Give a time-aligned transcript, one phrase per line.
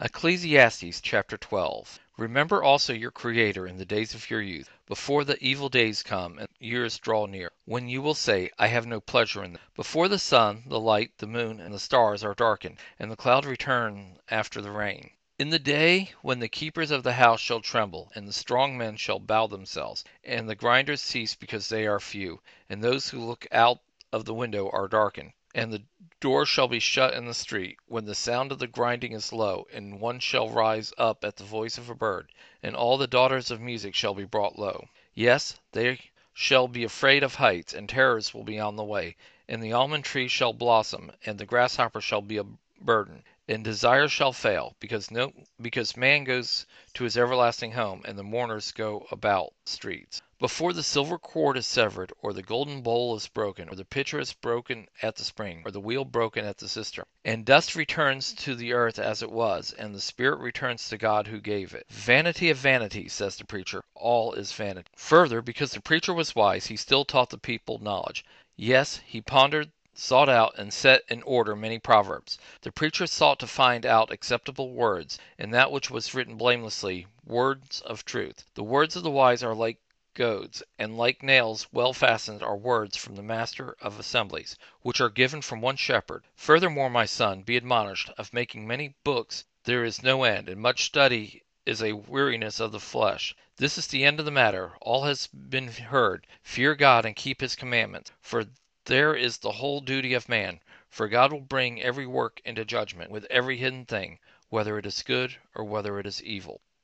[0.00, 5.36] Ecclesiastes chapter 12 Remember also your Creator in the days of your youth, before the
[5.44, 9.42] evil days come and years draw near, when you will say, I have no pleasure
[9.42, 13.10] in them; before the sun, the light, the moon, and the stars are darkened, and
[13.10, 15.10] the clouds return after the rain.
[15.36, 18.96] In the day when the keepers of the house shall tremble, and the strong men
[18.98, 23.48] shall bow themselves, and the grinders cease because they are few, and those who look
[23.50, 23.80] out
[24.12, 25.82] of the window are darkened, and the
[26.20, 29.66] door shall be shut in the street, when the sound of the grinding is low,
[29.72, 32.30] and one shall rise up at the voice of a bird,
[32.62, 34.90] and all the daughters of music shall be brought low.
[35.14, 36.00] Yes, they
[36.34, 39.16] shall be afraid of heights, and terrors will be on the way,
[39.48, 42.44] and the almond tree shall blossom, and the grasshopper shall be a
[42.78, 48.18] burden, and desire shall fail, because no because man goes to his everlasting home, and
[48.18, 50.20] the mourners go about streets.
[50.38, 54.20] Before the silver cord is severed, or the golden bowl is broken, or the pitcher
[54.20, 58.32] is broken at the spring, or the wheel broken at the cistern, and dust returns
[58.34, 61.86] to the earth as it was, and the spirit returns to God who gave it.
[61.88, 64.88] Vanity of vanities, says the preacher, all is vanity.
[64.94, 68.24] Further, because the preacher was wise, he still taught the people knowledge.
[68.54, 72.38] Yes, he pondered sought out and set in order many proverbs.
[72.60, 77.80] The preacher sought to find out acceptable words, and that which was written blamelessly, words
[77.80, 78.44] of truth.
[78.54, 79.80] The words of the wise are like
[80.14, 85.08] goads, and like nails well fastened are words from the master of assemblies, which are
[85.08, 86.22] given from one shepherd.
[86.36, 90.84] Furthermore, my son, be admonished, of making many books there is no end, and much
[90.84, 93.34] study is a weariness of the flesh.
[93.56, 94.74] This is the end of the matter.
[94.80, 96.24] All has been heard.
[96.44, 98.44] Fear God and keep his commandments, for
[98.88, 100.58] there is the whole duty of man.
[100.88, 105.02] For God will bring every work into judgment with every hidden thing, whether it is
[105.02, 106.62] good or whether it is evil.